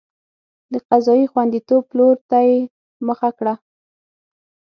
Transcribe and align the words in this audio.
د 0.71 0.73
قضایي 0.89 1.25
خوندیتوب 1.31 1.81
پلور 1.91 2.15
ته 2.29 2.37
یې 2.47 2.57
مخه 3.07 3.29
کړه. 3.37 3.53